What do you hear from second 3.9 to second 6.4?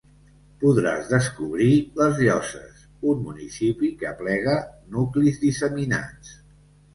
que aplega nuclis disseminats.